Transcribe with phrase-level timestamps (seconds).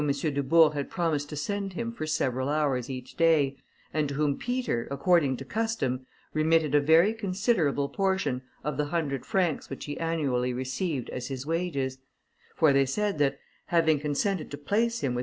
[0.01, 3.55] Dubourg had promised to send him for several hours each day,
[3.93, 9.27] and to whom Peter, according to custom, remitted a very considerable portion of the hundred
[9.27, 11.99] francs which he annually received as his wages;
[12.55, 13.37] for they said that,
[13.67, 15.19] having consented to place him with M.